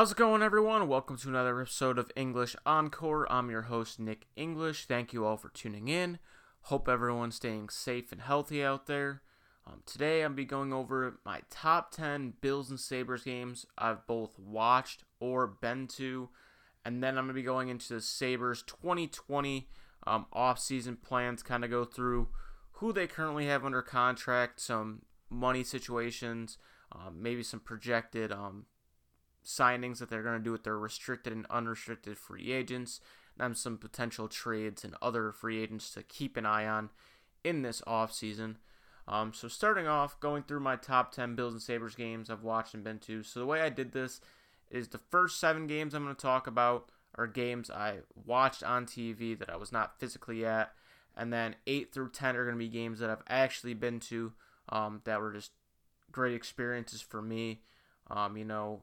[0.00, 0.88] How's it going, everyone?
[0.88, 3.30] Welcome to another episode of English Encore.
[3.30, 4.86] I'm your host, Nick English.
[4.86, 6.18] Thank you all for tuning in.
[6.62, 9.20] Hope everyone's staying safe and healthy out there.
[9.66, 14.38] Um, today, I'm be going over my top 10 Bills and Sabres games I've both
[14.38, 16.30] watched or been to,
[16.82, 19.68] and then I'm going to be going into the Sabres 2020
[20.06, 22.28] um, off-season plans, kind of go through
[22.72, 26.56] who they currently have under contract, some money situations,
[26.90, 28.64] um, maybe some projected um,
[29.44, 33.00] signings that they're going to do with their restricted and unrestricted free agents,
[33.38, 36.90] and some potential trades and other free agents to keep an eye on
[37.42, 38.56] in this offseason.
[39.08, 42.74] Um, so starting off, going through my top 10 Bills and Sabres games I've watched
[42.74, 43.22] and been to.
[43.22, 44.20] So the way I did this
[44.70, 48.86] is the first seven games I'm going to talk about are games I watched on
[48.86, 50.72] TV that I was not physically at.
[51.16, 54.32] And then 8 through 10 are going to be games that I've actually been to
[54.68, 55.50] um, that were just
[56.12, 57.62] great experiences for me.
[58.08, 58.82] Um, you know,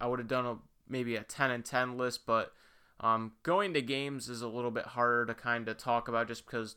[0.00, 0.56] I would have done a,
[0.88, 2.52] maybe a 10 and 10 list, but
[3.00, 6.46] um, going to games is a little bit harder to kind of talk about just
[6.46, 6.76] because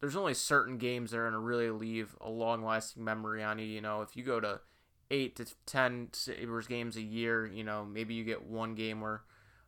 [0.00, 3.58] there's only certain games that are going to really leave a long lasting memory on
[3.58, 3.66] you.
[3.66, 4.60] You know, if you go to
[5.10, 9.22] 8 to 10 Sabres games a year, you know, maybe you get one game where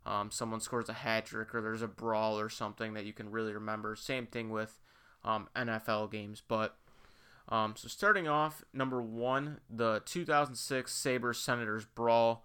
[0.07, 3.31] um, someone scores a hat trick or there's a brawl or something that you can
[3.31, 3.97] really remember.
[3.97, 4.81] Same thing with
[5.25, 6.43] um, NFL games.
[6.47, 6.77] But
[7.49, 12.45] um, so starting off, number one, the 2006 Sabres Senators brawl.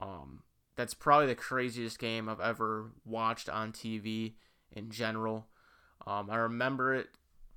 [0.00, 0.42] Um,
[0.76, 4.34] that's probably the craziest game I've ever watched on TV
[4.72, 5.46] in general.
[6.06, 7.08] Um, I remember it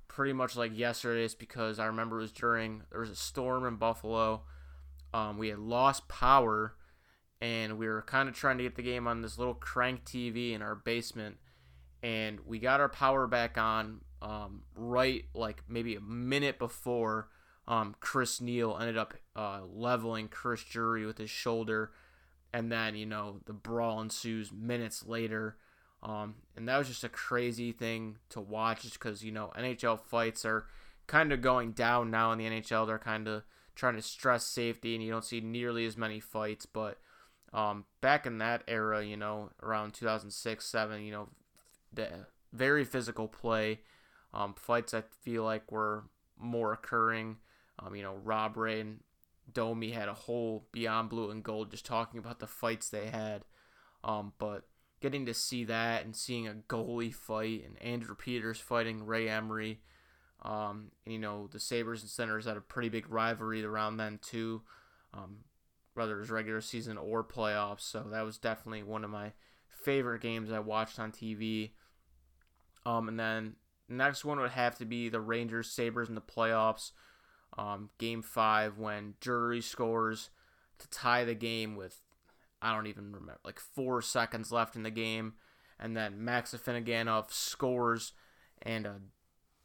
[0.08, 1.24] pretty much like yesterday.
[1.24, 4.42] It's because I remember it was during there was a storm in Buffalo.
[5.12, 6.74] Um, we had lost power,
[7.40, 10.52] and we were kind of trying to get the game on this little crank TV
[10.52, 11.38] in our basement,
[12.02, 17.28] and we got our power back on um, right like maybe a minute before
[17.66, 21.92] um, Chris Neil ended up uh, leveling Chris Drury with his shoulder
[22.54, 25.56] and then you know the brawl ensues minutes later.
[26.02, 29.98] Um, and that was just a crazy thing to watch just because you know nhl
[29.98, 30.66] fights are
[31.06, 33.42] kind of going down now in the nhl they're kind of
[33.74, 36.64] trying to stress safety and you don't see nearly as many fights.
[36.64, 36.98] But
[37.52, 41.28] um, back in that era you know around 2006 7 you know
[41.92, 42.08] the
[42.52, 43.80] very physical play
[44.32, 46.04] um, fights i feel like were
[46.38, 47.36] more occurring.
[47.80, 49.00] Um, you know rob ray and
[49.52, 53.44] Domi had a whole Beyond Blue and Gold just talking about the fights they had.
[54.02, 54.64] Um, but
[55.00, 59.80] getting to see that and seeing a goalie fight and Andrew Peters fighting Ray Emery,
[60.42, 64.18] um, and, you know, the Sabres and Senators had a pretty big rivalry around then
[64.22, 64.62] too,
[65.14, 65.38] um,
[65.94, 67.80] whether it was regular season or playoffs.
[67.80, 69.32] So that was definitely one of my
[69.68, 71.70] favorite games I watched on TV.
[72.84, 73.56] Um, and then
[73.88, 76.90] next one would have to be the Rangers Sabres in the playoffs
[77.56, 80.30] um, game five when Drury scores
[80.78, 82.00] to tie the game with
[82.60, 85.34] I don't even remember like four seconds left in the game,
[85.78, 88.12] and then Max Afinogenov scores
[88.62, 88.92] and uh,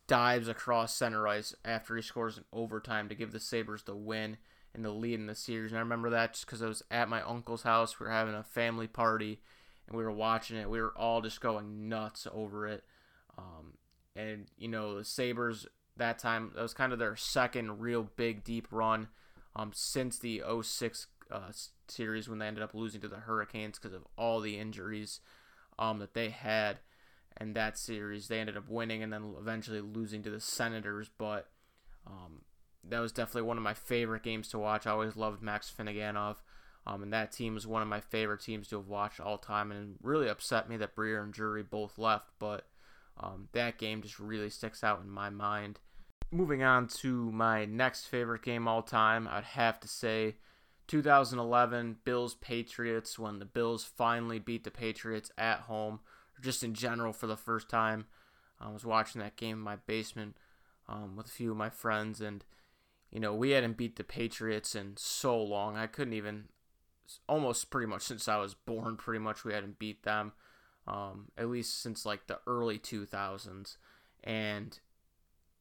[0.08, 4.38] dives across center ice after he scores in overtime to give the Sabres the win
[4.74, 5.72] and the lead in the series.
[5.72, 8.00] And I remember that just because I was at my uncle's house.
[8.00, 9.40] We were having a family party
[9.88, 10.70] and we were watching it.
[10.70, 12.84] We were all just going nuts over it.
[13.38, 13.74] Um,
[14.16, 15.66] and you know the Sabres
[16.00, 16.52] that time.
[16.56, 19.10] That was kind of their second real big deep run
[19.56, 21.52] um, since the 06 uh,
[21.88, 25.20] series when they ended up losing to the Hurricanes because of all the injuries
[25.78, 26.80] um, that they had.
[27.38, 31.10] And that series, they ended up winning and then eventually losing to the Senators.
[31.18, 31.48] But
[32.06, 32.42] um,
[32.84, 34.88] that was definitely one of my favorite games to watch.
[34.88, 36.38] I always loved Max Afinogenov.
[36.88, 39.72] Um, and that team was one of my favorite teams to have watched all time.
[39.72, 42.32] And really upset me that Briere and Drury both left.
[42.40, 42.66] But
[43.18, 45.80] um, that game just really sticks out in my mind
[46.32, 50.36] moving on to my next favorite game all time, I'd have to say
[50.88, 56.00] 2011 Bills Patriots when the Bills finally beat the Patriots at home,
[56.38, 58.06] or just in general for the first time.
[58.60, 60.36] I was watching that game in my basement
[60.88, 62.44] um, with a few of my friends, and
[63.12, 65.78] you know we hadn't beat the Patriots in so long.
[65.78, 66.46] I couldn't even,
[67.28, 70.34] almost pretty much since I was born, pretty much we hadn't beat them,
[70.88, 73.78] um, at least since like the early 2000s,
[74.24, 74.80] and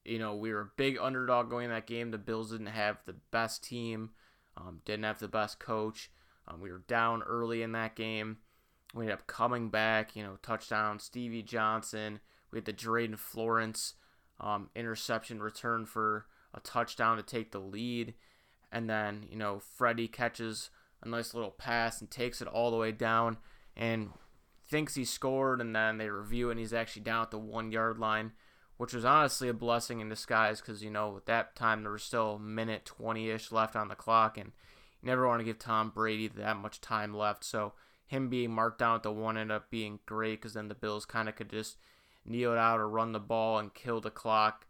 [0.09, 2.11] you know, we were a big underdog going in that game.
[2.11, 4.09] The Bills didn't have the best team,
[4.57, 6.09] um, didn't have the best coach.
[6.47, 8.37] Um, we were down early in that game.
[8.95, 12.19] We ended up coming back, you know, touchdown, Stevie Johnson.
[12.51, 13.93] We had the Drayton Florence
[14.39, 16.25] um, interception return for
[16.55, 18.15] a touchdown to take the lead.
[18.71, 20.71] And then, you know, Freddie catches
[21.03, 23.37] a nice little pass and takes it all the way down
[23.77, 24.09] and
[24.67, 25.61] thinks he scored.
[25.61, 28.31] And then they review it and he's actually down at the one yard line
[28.79, 32.01] which was honestly a blessing in disguise because you know at that time there was
[32.01, 34.53] still a minute 20ish left on the clock and
[35.01, 37.43] you never want to give Tom Brady that much time left.
[37.43, 37.73] So
[38.07, 41.05] him being marked down at the one ended up being great because then the Bills
[41.05, 41.77] kind of could just
[42.25, 44.65] kneel out or run the ball and kill the clock,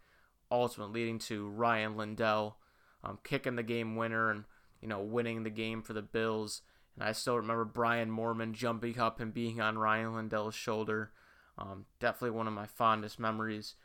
[0.52, 2.58] ultimately leading to Rian Lindell
[3.04, 4.46] um, kicking the game winner and
[4.82, 6.62] you know winning the game for the Bills.
[6.96, 11.12] And I still remember Brian Moorman jumping up and being on Rian Lindell's shoulder.
[11.58, 13.76] Um, definitely one of my fondest memories.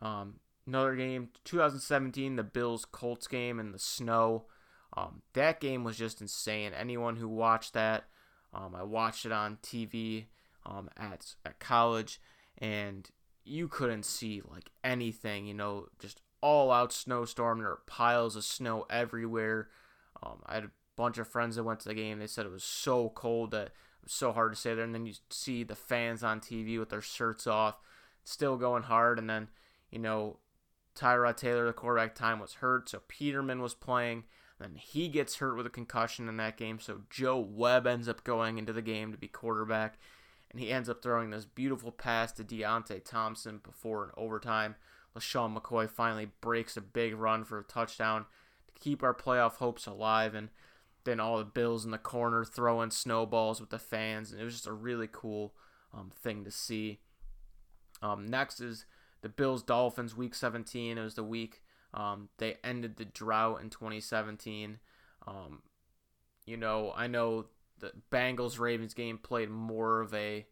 [0.00, 4.46] Um, another game, 2017, the Bills Colts game in the snow.
[4.96, 6.72] Um, that game was just insane.
[6.72, 8.04] Anyone who watched that,
[8.52, 10.26] um, I watched it on TV
[10.64, 12.20] um, at at college,
[12.58, 13.08] and
[13.44, 15.46] you couldn't see like anything.
[15.46, 17.58] You know, just all out snowstorm.
[17.58, 19.68] There were piles of snow everywhere.
[20.22, 22.18] Um, I had a bunch of friends that went to the game.
[22.18, 23.72] They said it was so cold that it
[24.04, 24.84] was so hard to stay there.
[24.84, 27.78] And then you see the fans on TV with their shirts off,
[28.24, 29.18] still going hard.
[29.18, 29.48] And then,
[29.96, 30.36] you know,
[30.94, 32.90] Tyrod Taylor, the quarterback time, was hurt.
[32.90, 34.24] So Peterman was playing.
[34.60, 36.80] Then he gets hurt with a concussion in that game.
[36.80, 39.98] So Joe Webb ends up going into the game to be quarterback.
[40.50, 44.74] And he ends up throwing this beautiful pass to Deonte Thompson before an overtime.
[45.16, 48.26] LeSean McCoy finally breaks a big run for a touchdown
[48.66, 50.34] to keep our playoff hopes alive.
[50.34, 50.50] And
[51.04, 54.30] then all the Bills in the corner throwing snowballs with the fans.
[54.30, 55.54] And it was just a really cool
[55.94, 57.00] um, thing to see.
[58.02, 58.84] Um, next is
[59.22, 60.98] the Bills Dolphins week 17.
[60.98, 61.62] It was the week
[61.96, 64.78] um, they ended the drought in 2017.
[65.26, 65.62] Um,
[66.44, 67.46] you know, I know
[67.78, 70.46] the Bengals Ravens game played more of a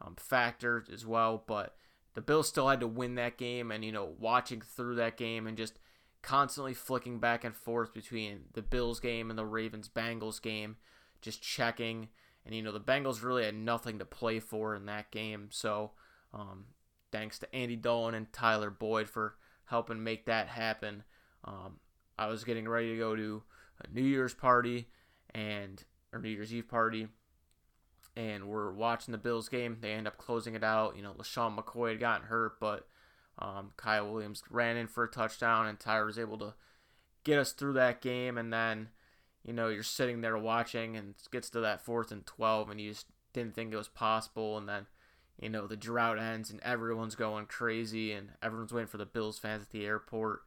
[0.00, 1.74] um, factor as well, but
[2.14, 5.46] the Bills still had to win that game, and you know, watching through that game
[5.46, 5.78] and just
[6.22, 10.76] constantly flicking back and forth between the Bills game and the Ravens Bengals game,
[11.22, 12.08] just checking.
[12.44, 15.48] And you know, the Bengals really had nothing to play for in that game.
[15.50, 15.92] So,
[16.34, 16.66] um,
[17.12, 19.36] thanks to Andy Dalton and Tyler Boyd for
[19.66, 21.04] helping make that happen.
[21.44, 21.78] Um,
[22.18, 23.42] I was getting ready to go to
[23.82, 24.88] a New Year's party
[25.34, 27.08] and or New Year's Eve party,
[28.16, 29.78] and we're watching the Bills game.
[29.80, 30.96] They end up closing it out.
[30.96, 32.86] You know, LeSean McCoy had gotten hurt, but
[33.38, 36.54] um, Kyle Williams ran in for a touchdown, and Tyler was able to
[37.24, 38.36] get us through that game.
[38.36, 38.88] And then,
[39.44, 42.80] you know, you're sitting there watching, and it gets to that fourth and 12, and
[42.80, 44.58] you just didn't think it was possible.
[44.58, 44.86] And then,
[45.40, 49.38] you know, the drought ends, and everyone's going crazy, and everyone's waiting for the Bills
[49.38, 50.42] fans at the airport.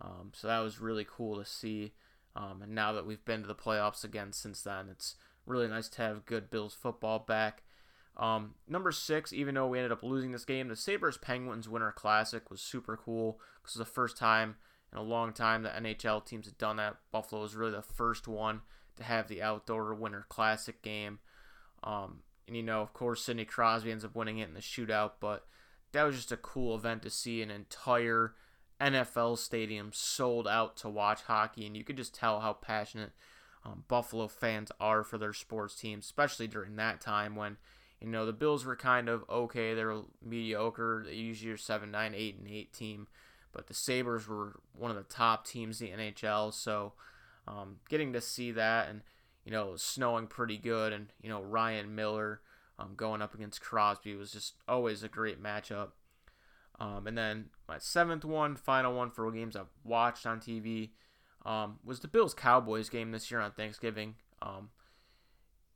[0.00, 1.94] Um, so that was really cool to see.
[2.36, 5.88] Um, and now that we've been to the playoffs again since then, it's really nice
[5.90, 7.62] to have good Bills football back.
[8.16, 11.92] Um, number six, even though we ended up losing this game, the Sabres Penguins Winter
[11.92, 14.56] Classic was super cool because it was the first time
[14.92, 16.96] in a long time that NHL teams had done that.
[17.10, 18.60] Buffalo was really the first one
[18.96, 21.18] to have the outdoor Winter Classic game.
[21.82, 25.12] Um, and you know, of course, Sidney Crosby ends up winning it in the shootout,
[25.20, 25.46] but
[25.92, 28.34] that was just a cool event to see an entire
[28.80, 33.12] NFL stadium sold out to watch hockey, and you could just tell how passionate
[33.64, 37.56] um, Buffalo fans are for their sports team, especially during that time when
[38.00, 41.04] you know the Bills were kind of okay, they were mediocre.
[41.06, 43.06] They usually are seven, nine, eight, and eight team,
[43.52, 46.52] but the Sabres were one of the top teams in the NHL.
[46.52, 46.92] So
[47.48, 49.02] um, getting to see that, and
[49.44, 52.40] you know, snowing pretty good, and you know Ryan Miller
[52.78, 55.90] um, going up against Crosby was just always a great matchup.
[56.80, 60.90] Um, and then my seventh one, final one for games I've watched on TV
[61.44, 64.16] um, was the Bills Cowboys game this year on Thanksgiving.
[64.42, 64.70] Um,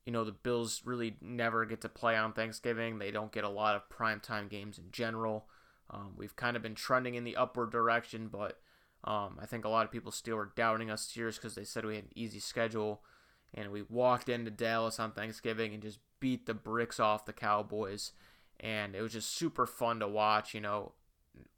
[0.05, 2.99] you know, the Bills really never get to play on Thanksgiving.
[2.99, 5.47] They don't get a lot of primetime games in general.
[5.91, 8.59] Um, we've kind of been trending in the upward direction, but
[9.05, 11.85] um, I think a lot of people still are doubting us here because they said
[11.85, 13.03] we had an easy schedule.
[13.55, 18.13] And we walked into Dallas on Thanksgiving and just beat the bricks off the Cowboys.
[18.61, 20.93] And it was just super fun to watch, you know,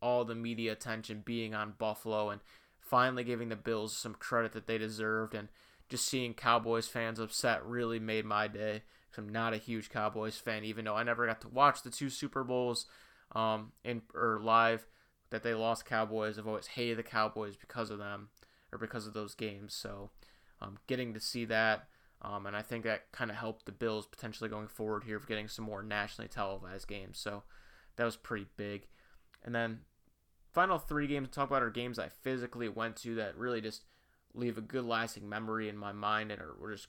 [0.01, 2.41] all the media attention being on Buffalo and
[2.79, 5.35] finally giving the Bills some credit that they deserved.
[5.35, 5.49] And
[5.89, 8.83] just seeing Cowboys fans upset really made my day.
[9.19, 12.09] I'm not a huge Cowboys fan, even though I never got to watch the two
[12.11, 12.87] Super Bowls
[13.33, 14.87] um, in or live
[15.31, 15.85] that they lost.
[15.85, 18.29] Cowboys, I've always hated the Cowboys because of them
[18.73, 19.75] or because of those games.
[19.75, 20.11] So,
[20.61, 21.89] um, getting to see that,
[22.23, 25.27] um, and I think that kind of helped the Bills potentially going forward here of
[25.27, 27.19] getting some more nationally televised games.
[27.19, 27.43] So,
[27.97, 28.87] that was pretty big.
[29.45, 29.81] And then
[30.53, 33.85] final three games to talk about are games I physically went to that really just
[34.35, 36.89] leave a good lasting memory in my mind and are, just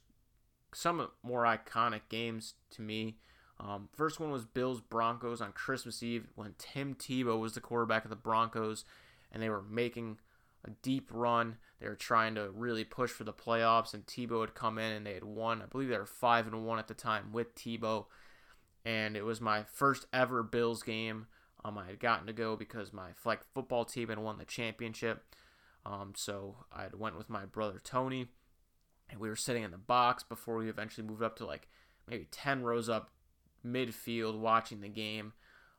[0.74, 3.18] some more iconic games to me.
[3.60, 8.06] Um, first one was Bills Broncos on Christmas Eve when Tim Tebow was the quarterback
[8.06, 8.86] of the Broncos
[9.32, 10.18] and they were making
[10.66, 11.58] a deep run.
[11.80, 15.06] They were trying to really push for the playoffs, and Tebow had come in and
[15.06, 15.62] they had won.
[15.62, 18.06] I believe they were five and one at the time with Tebow,
[18.86, 21.28] and it was my first ever Bills game.
[21.64, 25.24] Um, I had gotten to go because my flag football team had won the championship.
[25.86, 28.28] Um, so I went with my brother Tony,
[29.10, 31.68] and we were sitting in the box before we eventually moved up to like
[32.08, 33.12] maybe 10 rows up
[33.66, 35.34] midfield watching the game.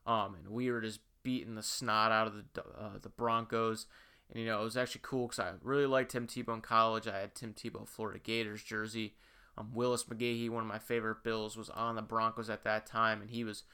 [0.06, 3.86] Um, and we were just beating the snot out of the uh, the Broncos.
[4.31, 7.07] And you know, it was actually cool because I really liked Tim Tebow in college.
[7.07, 9.14] I had Tim Tebow Florida Gators jersey.
[9.59, 13.21] Um, Willis McGahee, one of my favorite Bills, was on the Broncos at that time,
[13.21, 13.64] and he was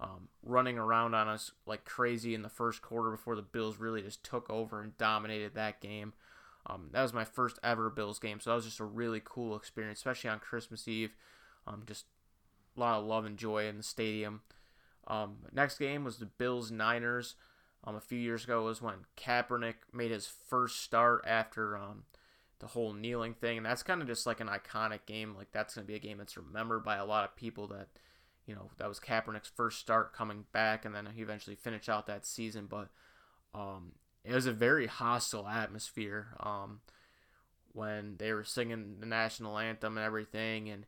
[0.00, 4.02] um, running around on us like crazy in the first quarter before the Bills really
[4.02, 6.14] just took over and dominated that game.
[6.66, 9.56] Um, that was my first ever Bills game, so that was just a really cool
[9.56, 11.14] experience, especially on Christmas Eve.
[11.66, 12.06] Um, just
[12.76, 14.40] a lot of love and joy in the stadium.
[15.06, 17.36] Um, next game was the Bills Niners.
[17.86, 22.02] Um, a few years ago was when Kaepernick made his first start after um,
[22.58, 25.36] the whole kneeling thing, and that's kind of just like an iconic game.
[25.36, 27.68] Like that's going to be a game that's remembered by a lot of people.
[27.68, 27.88] That
[28.44, 32.06] you know that was Kaepernick's first start coming back, and then he eventually finished out
[32.06, 32.66] that season.
[32.66, 32.88] But
[33.54, 33.92] um,
[34.24, 36.80] it was a very hostile atmosphere um,
[37.72, 40.86] when they were singing the national anthem and everything, and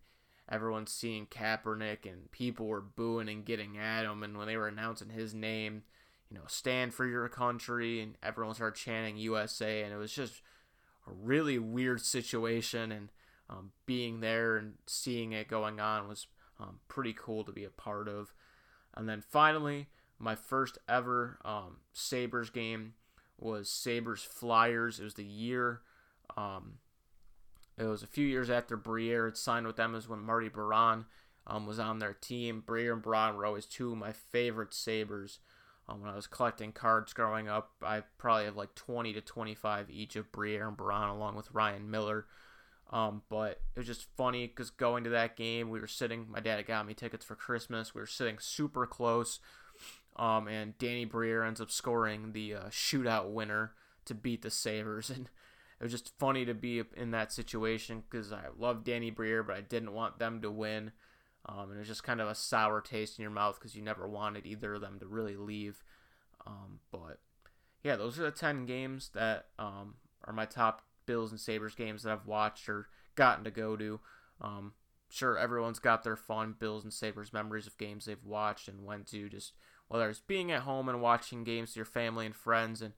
[0.51, 4.25] everyone's seeing Kaepernick, and people were booing and getting at him.
[4.25, 5.83] And when they were announcing his name,
[6.31, 10.43] you know, stand for your country, and everyone started chanting USA, and it was just
[11.07, 13.09] a really weird situation, and
[13.51, 16.27] um, being there and seeing it going on was
[16.61, 18.35] um, pretty cool to be a part of.
[18.95, 19.87] And then finally,
[20.19, 22.95] my first ever um, Sabres game
[23.39, 25.01] was Sabres Flyers.
[25.01, 25.81] It was the year,
[26.37, 26.79] um,
[27.79, 31.07] it was a few years after Briere had signed with them, is when Marty Biron
[31.47, 32.63] um, was on their team.
[32.67, 35.39] Briere and Biron were always two of my favorite Sabres.
[35.89, 39.89] Um, when I was collecting cards growing up, I probably have like 20 to 25
[39.91, 42.27] each of Briere and Biron, along with Ryan Miller.
[42.91, 46.27] Um, but it was just funny because going to that game, we were sitting.
[46.31, 47.95] My dad got me tickets for Christmas.
[47.95, 49.41] We were sitting super close,
[50.17, 53.73] um, and Danny Briere ends up scoring the uh, shootout winner
[54.07, 55.29] to beat the Sabres, and
[55.81, 59.57] it was just funny to be in that situation because I love Danny Briere, but
[59.57, 60.93] I didn't want them to win.
[61.47, 63.83] Um, and it was just kind of a sour taste in your mouth because you
[63.83, 65.83] never wanted either of them to really leave.
[66.47, 67.21] Um, but
[67.83, 72.03] yeah, those are the 10 games that um, are my top Bills and Sabres games
[72.03, 74.01] that I've watched or gotten to go to.
[74.41, 74.73] Um,
[75.09, 79.07] sure, everyone's got their fun Bills and Sabres memories of games they've watched and went
[79.09, 79.55] to, just
[79.89, 82.93] whether it's being at home and watching games with your family and friends and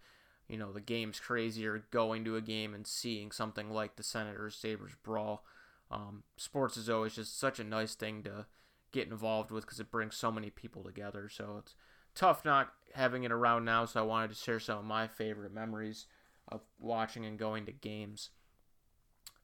[0.49, 4.03] you know the game's crazy or going to a game and seeing something like the
[4.03, 5.45] Senators Sabres brawl
[5.91, 8.47] um, sports is always just such a nice thing to
[8.93, 11.29] get involved with because it brings so many people together.
[11.29, 11.75] So it's
[12.15, 13.85] tough not having it around now.
[13.85, 16.07] So I wanted to share some of my favorite memories
[16.49, 18.31] of watching and going to games.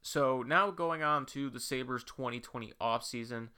[0.01, 3.49] So now going on to the Sabres 2020 offseason.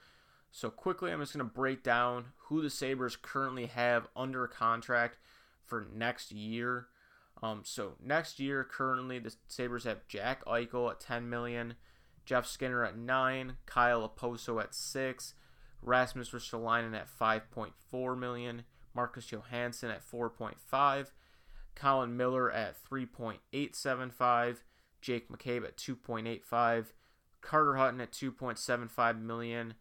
[0.51, 5.19] So quickly, I'm just going to break down who the Sabres currently have under contract
[5.65, 6.88] for next year.
[7.43, 11.75] Um, so next year, currently the Sabres have Jack Eichel at 10 million,
[12.29, 15.33] Jeff Skinner at 9, Kyle Okposo at 6,
[15.81, 21.07] Rasmus Ristolainen at 5.4 million, Marcus Johansson at 4.5,
[21.74, 24.57] Colin Miller at 3.875,
[25.01, 26.86] Jake McCabe at 2.85,
[27.41, 29.74] Carter Hutton at 2.75 million,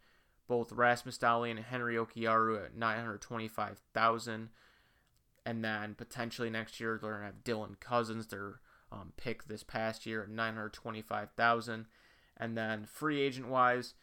[0.47, 4.49] both Rasmus Dahlin and Henri Jokiharju at 925,000.
[5.45, 10.07] And then potentially next year they're gonna have Dylan Cozens, their um, pick this past
[10.07, 11.85] year at 925,000.
[12.39, 13.95] And then free agent wise,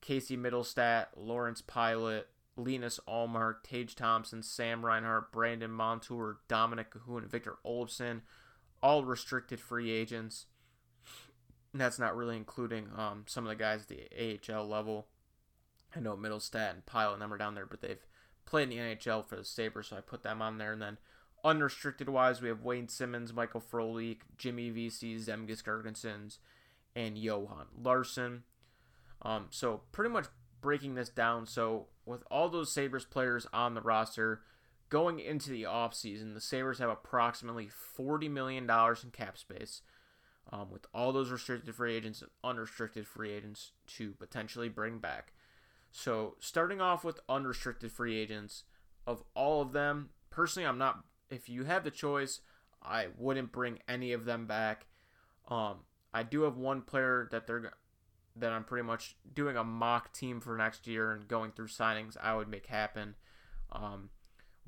[0.00, 2.24] Casey Mittelstadt, Lawrence Pilut,
[2.56, 8.22] Linus Ullmark, Tage Thompson, Sam Reinhart, Brandon Montour, Dominic Kahun, and Victor Olofsson,
[8.82, 10.46] all restricted free agents.
[11.72, 15.06] And that's not really including um, some of the guys at the AHL level.
[15.94, 18.04] I know Mittelstadt and Pilut number down there, but they've
[18.44, 20.72] played in the NHL for the Sabres, so I put them on there.
[20.72, 20.98] And then
[21.44, 26.38] unrestricted wise, we have Wayne Simmonds, Michael Frolik, Jimmy Vesey, Zemgus Girgensons,
[26.94, 28.44] and Johan Larsson.
[29.22, 30.26] Um, so pretty much
[30.60, 31.46] breaking this down.
[31.46, 34.42] So with all those Sabres players on the roster
[34.88, 37.68] going into the offseason, the Sabres have approximately
[37.98, 39.82] $40 million in cap space.
[40.50, 45.34] Um, with all those restricted free agents and unrestricted free agents to potentially bring back.
[45.92, 48.64] So, starting off with unrestricted free agents,
[49.06, 51.04] of all of them, personally, I'm not.
[51.28, 52.40] If you have the choice,
[52.82, 54.86] I wouldn't bring any of them back.
[55.48, 55.80] Um,
[56.12, 57.72] I do have one player that they're
[58.36, 62.16] that I'm pretty much doing a mock team for next year and going through signings
[62.20, 63.16] I would make happen.
[63.72, 64.10] Um,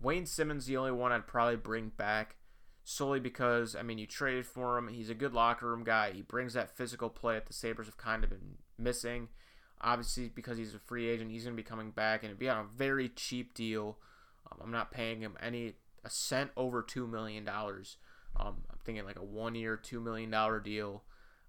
[0.00, 2.36] Wayne Simmonds the only one I'd probably bring back
[2.84, 4.88] solely because I mean you traded for him.
[4.88, 6.12] He's a good locker room guy.
[6.12, 9.28] He brings that physical play that the Sabres have kind of been missing.
[9.82, 12.50] Obviously, because he's a free agent, he's going to be coming back and it'd be
[12.50, 13.98] on a very cheap deal.
[14.50, 17.96] Um, I'm not paying him any a cent over two million dollars.
[18.36, 21.02] Um, I'm thinking like a one year, two million dollar deal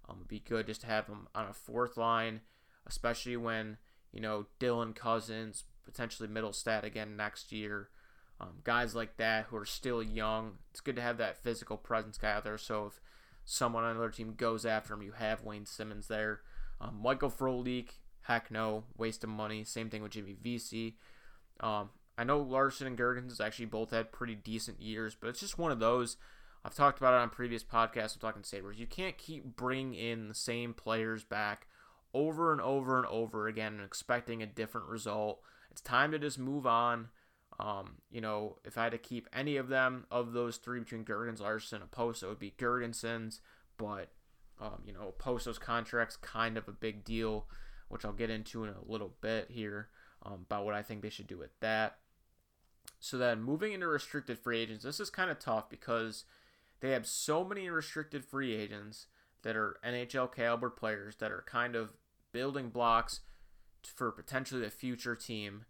[0.08, 2.40] Um, it'd be good just to have him on a fourth line,
[2.86, 3.78] especially when
[4.12, 7.88] you know Dylan Cozens, potentially Mittelstadt again next year.
[8.40, 10.58] Um, guys like that who are still young.
[10.70, 12.58] It's good to have that physical presence guy out there.
[12.58, 13.00] So if
[13.44, 16.40] someone on another team goes after him, you have Wayne Simmonds there.
[16.80, 17.90] Um, Michael Frolik,
[18.22, 19.62] heck no, waste of money.
[19.62, 20.96] Same thing with Jimmy Vesey.
[21.60, 25.58] Um, I know Larsson and Girgensons actually both had pretty decent years, but it's just
[25.58, 26.16] one of those.
[26.64, 28.14] I've talked about it on previous podcasts.
[28.14, 28.78] I'm talking Sabres.
[28.78, 31.66] You can't keep bringing in the same players back
[32.14, 35.40] over and over and over again and expecting a different result.
[35.70, 37.08] It's time to just move on.
[37.58, 41.04] Um, you know, if I had to keep any of them of those three between
[41.04, 43.40] Girgensons, Larsson, and Poso, it would be Girgensons.
[43.76, 44.10] But
[44.60, 47.46] um, you know, Poso's contract's kind of a big deal,
[47.88, 49.88] which I'll get into in a little bit here
[50.24, 51.98] um, about what I think they should do with that.
[53.00, 56.24] So then, moving into restricted free agents, this is kind of tough because
[56.82, 59.06] they have so many restricted free agents
[59.42, 61.92] that are NHL caliber players that are kind of
[62.32, 63.20] building blocks
[63.84, 65.64] for potentially the future team.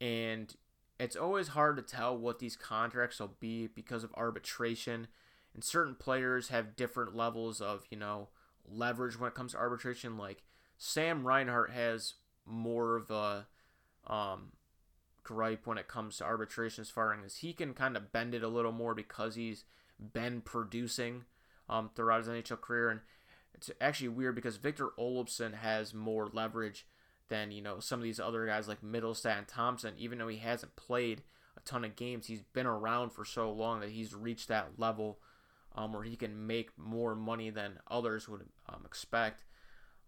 [0.00, 0.54] And
[1.00, 5.08] it's always hard to tell what these contracts will be because of arbitration.
[5.52, 8.28] And certain players have different levels of, you know,
[8.64, 10.16] leverage when it comes to arbitration.
[10.16, 10.44] Like
[10.78, 13.48] Sam Reinhart has more of a
[14.06, 14.52] um,
[15.24, 18.44] gripe when it comes to arbitration as far as he can kind of bend it
[18.44, 19.64] a little more because he's
[19.98, 21.24] been producing
[21.68, 22.90] um, throughout his NHL career.
[22.90, 23.00] And
[23.54, 26.86] it's actually weird because Victor Olofsson has more leverage
[27.28, 29.94] than you know some of these other guys like Mittelstadt and Thompson.
[29.98, 31.22] Even though he hasn't played
[31.56, 35.18] a ton of games, he's been around for so long that he's reached that level
[35.74, 39.44] um, where he can make more money than others would um, expect.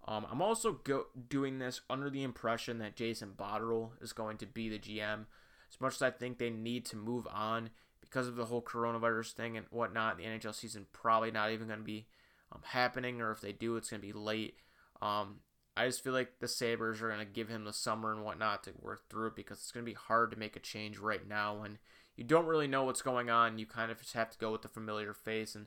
[0.07, 4.47] Um, I'm also go- doing this under the impression that Jason Botterill is going to
[4.47, 5.27] be the GM.
[5.71, 7.71] As much as I think they need to move on
[8.09, 11.81] because of the whole coronavirus thing and whatnot, the NHL season probably not even going
[11.81, 12.07] to be
[12.53, 14.57] um, happening, or if they do, it's going to be late.
[15.03, 15.41] Um,
[15.77, 18.65] I just feel like the Sabres are going to give him the summer and whatnot
[18.65, 21.27] to work through it because it's going to be hard to make a change right
[21.27, 21.79] now when
[22.17, 23.59] you don't really know what's going on.
[23.59, 25.67] You kind of just have to go with the familiar face and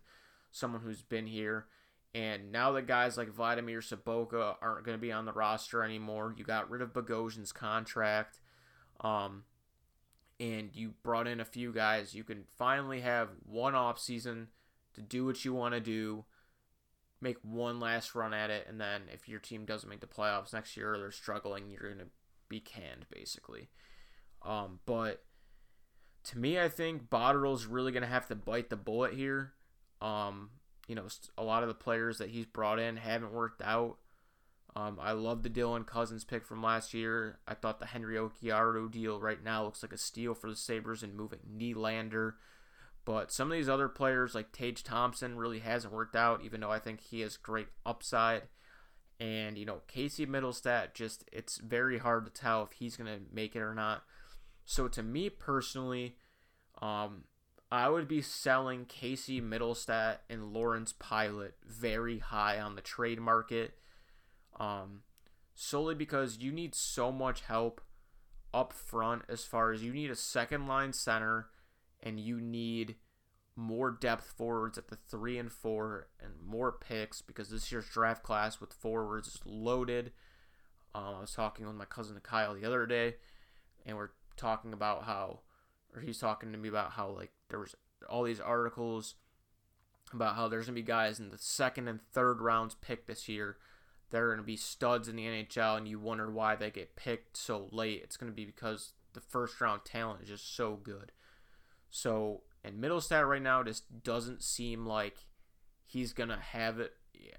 [0.52, 1.68] someone who's been here.
[2.14, 6.36] And now that guys like Vladimir Sobotka aren't going to be on the roster anymore,
[6.36, 8.42] you got rid of Bogosian's contract,
[9.00, 9.44] um,
[10.42, 12.14] and you brought in a few guys.
[12.14, 14.48] You can finally have one off season
[14.96, 16.26] to do what you want to do
[17.22, 20.54] make one last run at it, and then if your team doesn't make the playoffs
[20.54, 22.08] next year or they're struggling, you're to
[22.50, 23.70] be canned basically.
[24.44, 25.24] Um, but
[26.26, 29.54] to me, I think Botterill's really to have to bite the bullet here.
[30.02, 30.50] Um,
[30.88, 31.06] you know,
[31.38, 33.98] a lot of the players that he's brought in haven't worked out.
[34.76, 37.40] Um, I love the Dylan Cozens pick from last year.
[37.48, 41.04] I thought the Henri Jokiharju deal right now looks like a steal for the Sabres
[41.04, 42.34] and moving Nylander
[43.04, 46.72] but some of these other players, like Tage Thompson, really hasn't worked out, even though
[46.72, 48.44] I think he has great upside.
[49.20, 53.24] And, you know, Casey Mittelstadt, just, it's very hard to tell if he's going to
[53.34, 54.04] make it or not.
[54.66, 56.16] So to me personally,
[56.82, 57.26] um,
[57.72, 63.74] I would be selling Casey Mittelstadt and Lawrence Pilut very high on the trade market.
[64.60, 65.02] Um,
[65.56, 67.82] solely because you need so much help
[68.54, 71.48] up front as far as you need a second line center
[72.02, 72.96] and you need
[73.56, 78.24] more depth forwards at the three and four and more picks because this year's draft
[78.24, 80.12] class with forwards is loaded.
[80.96, 83.16] Um, I was talking with my cousin Kyle the other day,
[83.86, 85.42] and we're talking about how,
[85.94, 87.76] or he's talking to me about how like there was
[88.10, 89.16] all these articles
[90.14, 93.58] about how there's gonna be guys in the second and third rounds picked this year
[94.12, 97.36] that are gonna be studs in the NHL, and you wonder why they get picked
[97.36, 98.02] so late.
[98.04, 101.12] It's gonna be because the first round talent is just so good.
[101.90, 105.26] So, and Mittelstadt right now just doesn't seem like
[105.86, 106.94] he's going to have it.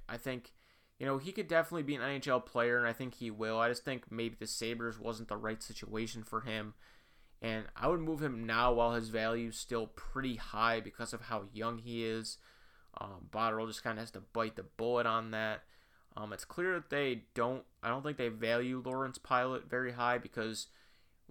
[0.09, 0.53] I think,
[0.99, 3.59] you know, he could definitely be an NHL player, and I think he will.
[3.59, 6.75] I just think maybe the Sabres wasn't the right situation for him.
[7.41, 11.23] And I would move him now while his value is still pretty high because of
[11.23, 12.39] how young he is.
[13.01, 13.29] Um,
[13.67, 15.63] just kind of has to bite the bullet on that.
[16.17, 20.19] Um, it's clear that they don't, I don't think they value Lawrence Pilut very high
[20.19, 20.69] because–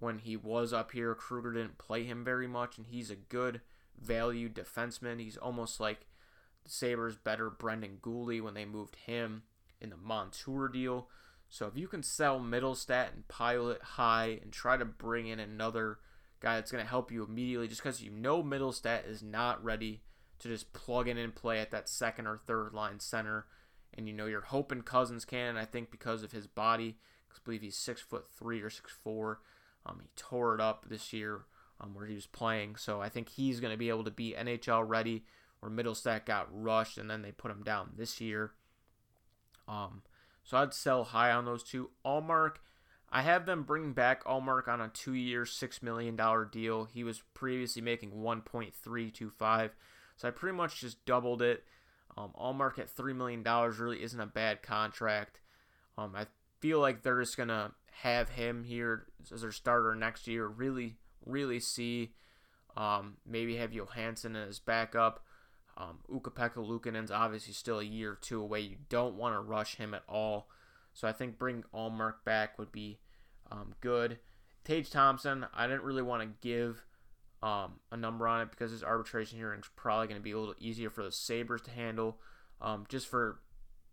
[0.02, 3.60] when he was up here, Kruger didn't play him very much, and he's a good
[3.96, 5.20] value defenseman.
[5.20, 6.06] He's almost like
[6.64, 9.44] the Sabres' better Brendan Guhle when they moved him
[9.80, 11.08] in the Montour deal.
[11.48, 15.98] So if you can sell Mittelstadt and Pilut high and try to bring in another
[16.40, 20.02] guy that's going to help you immediately, just because you know Mittelstadt is not ready
[20.40, 23.46] to just plug in and play at that second or third line center,
[23.94, 25.56] and you know you're hoping Cozens can.
[25.56, 26.96] I think because of his body,
[27.30, 29.40] I believe he's six foot three or six four.
[29.84, 31.42] Um, he tore it up this year
[31.80, 34.34] um, where he was playing, so I think he's going to be able to be
[34.38, 35.24] NHL ready.
[35.60, 38.50] Where Mittelstadt got rushed and then they put him down this year.
[39.68, 40.02] Um,
[40.42, 41.90] so I'd sell high on those two.
[42.04, 42.56] Ullmark,
[43.10, 46.86] I have them bringing back Ullmark on a two-year, six million dollar deal.
[46.86, 49.70] He was previously making 1.325,
[50.16, 51.64] so I pretty much just doubled it.
[52.16, 55.40] Um, Ullmark at three million dollars really isn't a bad contract.
[55.96, 56.26] Um, I
[56.60, 57.72] feel like they're just gonna
[58.02, 60.46] have him here as their starter next year.
[60.46, 62.12] Really, really see.
[62.76, 65.24] Um, maybe have Johansson as backup.
[65.76, 68.60] Um, Ukko-Pekka Luukkonen's obviously still a year or two away.
[68.60, 70.48] You don't want to rush him at all.
[70.92, 72.98] So I think bring Ullmark back would be
[73.50, 74.18] um, good.
[74.64, 76.84] Tage Thompson, I didn't really want to give
[77.42, 80.38] um, a number on it because his arbitration hearing is probably going to be a
[80.38, 82.18] little easier for the Sabres to handle.
[82.60, 83.40] Um, just for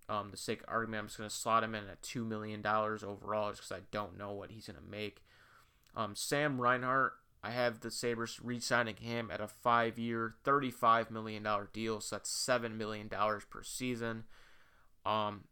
[0.07, 2.65] um, the sake of argument, I'm just going to slot him in at $2 million
[2.65, 5.23] overall just because I don't know what he's going to make.
[5.95, 11.09] Um, Sam Reinhart, I have the Sabres re signing him at a five year, $35
[11.09, 12.01] million deal.
[12.01, 14.25] So that's $7 million per season.
[15.05, 15.45] Um,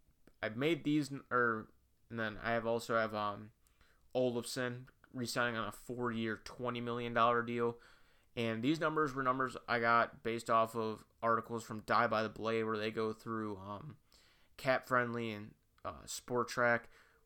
[0.44, 1.68] I've made these, or
[2.12, 3.50] and then I have also have um,
[4.16, 4.84] Olofsson
[5.18, 7.78] re-signing on a four-year, twenty million dollar deal.
[8.36, 12.30] And these numbers were numbers I got based off of articles from Die by the
[12.30, 13.96] Blade, where they go through um,
[14.58, 15.52] Cap Friendly and
[15.84, 16.82] uh, Spotrac,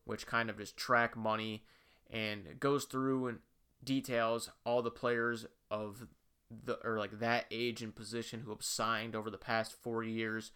[0.05, 1.63] which kind of just track money
[2.09, 3.39] and goes through and
[3.83, 6.07] details all the players of
[6.49, 10.51] the or like that age and position who have signed over the past four years.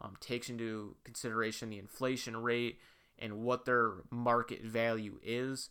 [0.00, 2.78] Um, takes into consideration the inflation rate
[3.18, 5.70] and what their market value is.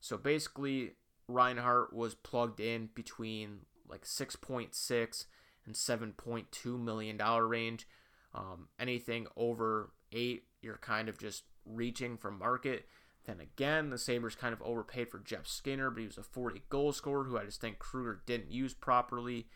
[0.00, 0.92] So basically,
[1.28, 5.24] Reinhart was plugged in between like 6.6
[5.66, 7.86] and 7.2 million dollar range.
[8.34, 12.86] Um, anything over eight, you're kind of just reaching for market.
[13.26, 16.62] Then again, the Sabres kind of overpaid for Jeff Skinner, but he was a 40
[16.68, 19.48] goal scorer who I just think Kruger didn't use properly.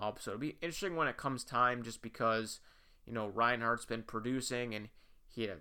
[0.00, 2.60] Um, so it'll be interesting when it comes time just because,
[3.06, 4.88] you know, Reinhart's been producing and
[5.28, 5.60] he had a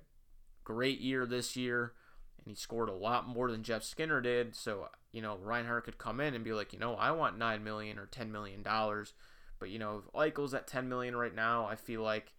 [0.64, 1.94] great year this year
[2.48, 4.56] and he scored a lot more than Jeff Skinner did.
[4.56, 7.62] So, you know, Reinhart could come in and be like, you know, I want 9
[7.62, 8.64] million or $10 million.
[8.64, 12.34] But, you know, if Eichel's at 10 million right now, I feel like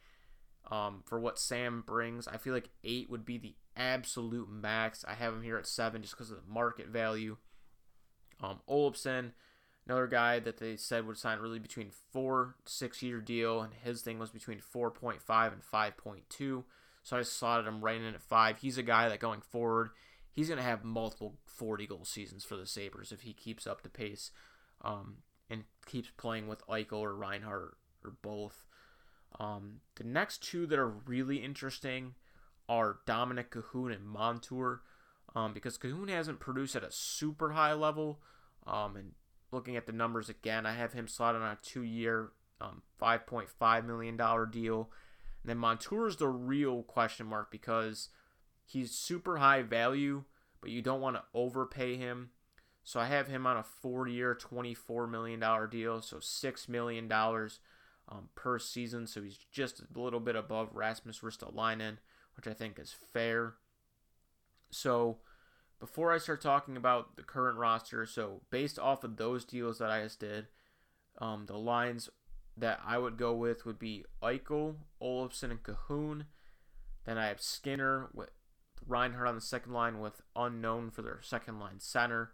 [0.70, 5.04] um, for what Sam brings, I feel like 8 would be the absolute max.
[5.06, 7.36] I have him here at seven just because of the market value.
[8.42, 9.32] Um, Olofsson,
[9.86, 14.00] another guy that they said would sign really between four six year deal, and his
[14.00, 16.64] thing was between 4.5 and 5.2.
[17.08, 18.58] So I slotted him right in at five.
[18.58, 19.92] He's a guy that going forward,
[20.30, 23.80] he's going to have multiple 40 goal seasons for the Sabres if he keeps up
[23.80, 24.30] the pace
[24.84, 25.16] um,
[25.48, 28.66] and keeps playing with Eichel or Reinhart or both.
[29.40, 32.14] Um, the next two that are really interesting
[32.68, 34.82] are Dominic Kahun and Montour.
[35.34, 38.20] Um, because Kahun hasn't produced at a super high level.
[38.66, 39.12] Um, and
[39.50, 43.86] looking at the numbers again, I have him slotted on a two year, um, $5.5
[43.86, 44.90] million deal.
[45.42, 48.08] And then Montour is the real question mark because
[48.64, 50.24] he's super high value,
[50.60, 52.30] but you don't want to overpay him.
[52.84, 56.00] So I have him on a four year, $24 million deal.
[56.00, 59.06] So $6 million um, per season.
[59.06, 61.98] So he's just a little bit above Rasmus Ristolainen
[62.38, 63.54] which I think is fair.
[64.70, 65.18] So,
[65.80, 69.90] before I start talking about the current roster, so based off of those deals that
[69.90, 70.46] I just did,
[71.20, 72.08] um, the lines
[72.60, 76.26] that I would go with would be Eichel, Olofsson, and Kahun.
[77.04, 78.30] Then I have Skinner with
[78.86, 82.32] Reinhart on the second line with unknown for their second line center.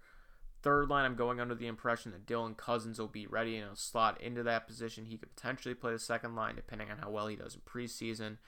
[0.62, 3.76] Third line, I'm going under the impression that Dylan Cozens will be ready and he'll
[3.76, 5.04] slot into that position.
[5.04, 8.38] He could potentially play the second line depending on how well he does in preseason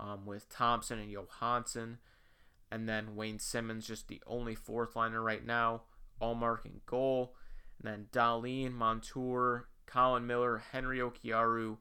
[0.00, 1.98] um, with Thompson and Johansson.
[2.70, 5.82] And then Wayne Simmonds, just the only fourth liner right now.
[6.22, 7.34] Ullmark in goal.
[7.78, 11.78] And then Dahlin, Montour, Colin Miller, Henri Jokiharju,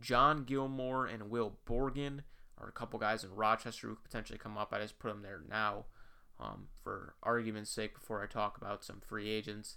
[0.00, 2.20] John Gilmour, and Will Borgen
[2.56, 4.72] are a couple guys in Rochester who could potentially come up.
[4.72, 5.86] I just put them there now
[6.38, 9.76] um, for argument's sake before I talk about some free agents.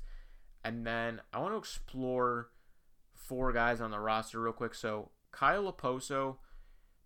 [0.63, 2.49] And then I want to explore
[3.13, 4.75] four guys on the roster real quick.
[4.75, 6.37] So Kyle Okposo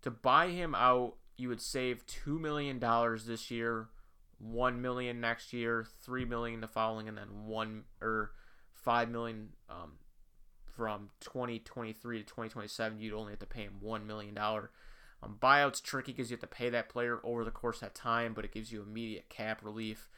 [0.02, 3.88] to buy him out, you would save two million dollars this year,
[4.38, 8.32] one million next year, three million the following, and then one or
[8.74, 9.92] five million um,
[10.78, 13.00] from 2023 to 2027.
[13.00, 14.70] You'd only have to pay him one million dollar.
[15.20, 17.96] Um, buyouts tricky because you have to pay that player over the course of that
[17.96, 20.08] time, but it gives you immediate cap relief.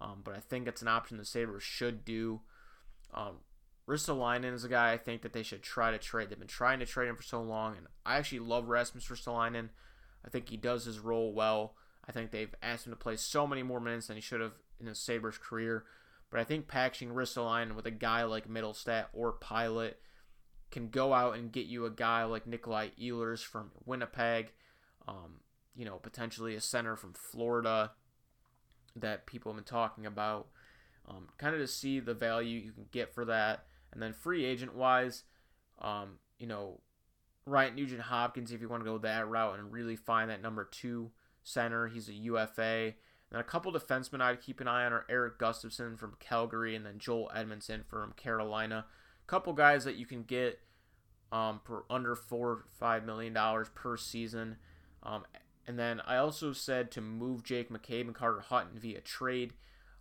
[0.00, 2.42] Um, but I think it's an option the Sabres should do.
[3.12, 3.38] Um,
[3.88, 6.30] Ristolainen is a guy I think that they should try to trade.
[6.30, 9.70] They've been trying to trade him for so long, and I actually love Rasmus Ristolainen.
[10.24, 11.74] I think he does his role well.
[12.06, 14.54] I think they've asked him to play so many more minutes than he should have
[14.78, 15.84] in his Sabres career.
[16.34, 19.94] But I think packaging Ristolainen with a guy like Mittelstadt or Pilut
[20.72, 24.50] can go out and get you a guy like Nikolai Ehlers from Winnipeg.
[25.06, 25.42] Um,
[25.76, 27.92] you know, potentially a center from Florida
[28.96, 30.48] that people have been talking about.
[31.08, 33.66] Um, kind of to see the value you can get for that.
[33.92, 35.22] And then free agent wise,
[35.80, 36.80] um, you know,
[37.46, 40.64] Ryan Nugent Hopkins, if you want to go that route and really find that number
[40.64, 41.12] two
[41.44, 42.94] center, he's a UFA.
[43.30, 46.86] And a couple defensemen I'd keep an eye on are Eric Gustafsson from Calgary and
[46.86, 48.86] then Joel Edmundson from Carolina.
[49.22, 50.60] A couple guys that you can get
[51.32, 54.56] um, for under four five million dollars per season.
[55.02, 55.24] Um,
[55.66, 59.54] and then I also said to move Jake McCabe and Carter Hutton via trade.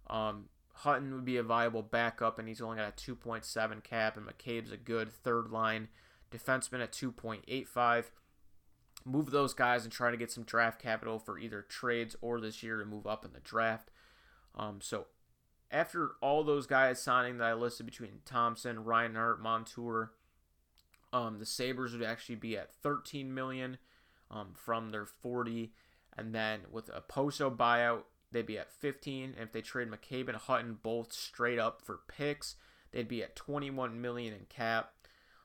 [0.10, 4.28] Um, Hutton would be a viable backup, and he's only got a 2.7 cap, and
[4.28, 5.88] McCabe's a good third line
[6.32, 8.06] defenseman at 2.85.
[9.06, 12.64] Move those guys and try to get some draft capital for either trades or this
[12.64, 13.90] year to move up in the draft.
[14.56, 15.08] Um, so
[15.72, 20.12] after all those guys signing that I listed between Thompson, Reinhart, Montour,
[21.12, 23.78] um, the Sabres would actually be at 13 million
[24.32, 25.72] um, from their 40,
[26.18, 29.36] and then with Okposo buyout, they'd be at 15.
[29.38, 32.56] And if they trade McCabe and Hutton both straight up for picks,
[32.92, 34.94] they'd be at 21 million in cap.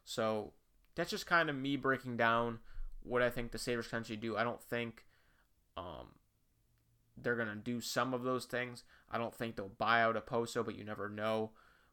[0.05, 0.53] So
[0.95, 2.59] that's just kind of me breaking down
[3.03, 4.37] what I think the Sabres can actually do.
[4.37, 5.05] I don't think
[5.77, 6.09] um,
[7.17, 8.85] they're going to do some of those things.
[9.11, 11.51] I don't think they'll buy out Okposo, but you never know.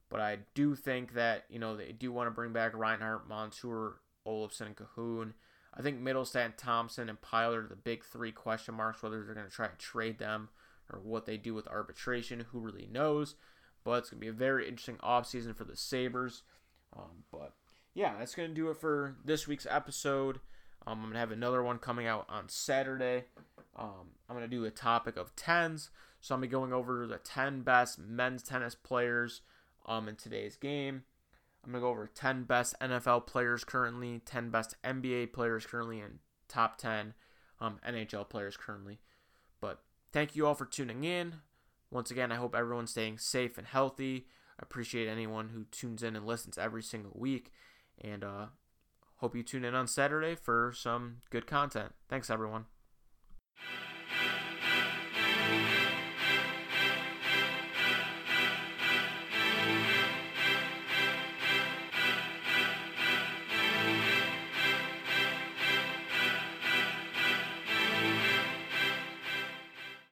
[0.10, 4.02] But I do think that, you know, they do want to bring back Reinhart, Montour,
[4.28, 5.34] Olofsson, and Kahun.
[5.74, 9.48] I think Mittelstadt, Thompson, and Pilar are the big three question marks, whether they're going
[9.48, 10.50] to try to trade them
[10.91, 12.46] or what they do with arbitration.
[12.52, 13.36] Who really knows?
[13.84, 16.44] But it's going to be a very interesting offseason for the Sabres.
[16.96, 17.54] Um, but
[17.94, 20.39] yeah, that's going to do it for this week's episode.
[20.88, 23.26] Um, I'm to have another one coming out on Saturday.
[23.76, 25.90] Um, I'm to do a topic of 10s.
[26.22, 29.42] So I'm to be going over the 10 best men's tennis players
[29.86, 31.04] um, in today's game.
[31.64, 36.20] I'm to go over 10 best NFL players currently, 10 best NBA players currently, and
[36.48, 37.14] top 10
[37.60, 39.00] um, NHL players currently.
[39.62, 41.36] But thank you all for tuning in.
[41.92, 44.28] Once again, I hope everyone's staying safe and healthy.
[44.60, 47.52] I appreciate anyone who tunes in and listens every single week.
[48.02, 48.48] And uh,
[49.17, 51.93] hope you tune in on Saturday for some good content.
[52.10, 52.65] Thanks, everyone.